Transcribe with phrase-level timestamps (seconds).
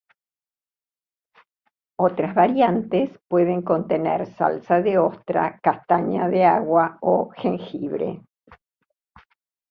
[1.99, 8.23] Otras variantes pueden contener salsa de ostra, castaña de agua o jengibre.